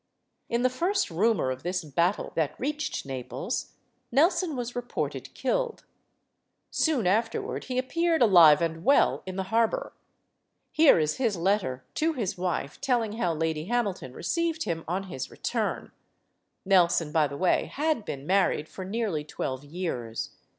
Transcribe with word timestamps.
In 0.49 0.63
the 0.63 0.69
first 0.71 1.11
rumor 1.11 1.51
of 1.51 1.61
this 1.61 1.83
battle 1.83 2.31
that 2.33 2.59
reached 2.59 3.05
Naples, 3.05 3.73
Nelson 4.11 4.55
was 4.55 4.75
reported 4.75 5.31
killed. 5.35 5.85
Soon 6.71 7.05
afterward 7.05 7.65
he 7.65 7.77
ap 7.77 7.89
peared, 7.89 8.19
alive 8.23 8.63
and 8.63 8.83
well, 8.83 9.21
in 9.27 9.35
the 9.35 9.43
harbor. 9.53 9.93
Here 10.71 10.97
is 10.97 11.17
his 11.17 11.37
letter 11.37 11.85
to 11.93 12.13
his 12.13 12.35
wife, 12.35 12.81
telling 12.81 13.17
how 13.19 13.35
Lady 13.35 13.65
Hamilton 13.65 14.13
received 14.13 14.63
him 14.63 14.79
LADY 14.79 14.85
HAMILTON 14.85 15.03
265 15.03 15.11
on 15.11 15.13
his 15.13 15.29
return. 15.85 15.91
Nelson, 16.65 17.11
by 17.11 17.27
the 17.27 17.37
way, 17.37 17.65
had 17.65 18.03
been 18.03 18.25
married 18.25 18.67
for 18.67 18.83
nearly 18.83 19.23
twelve 19.23 19.63
years. 19.63 20.31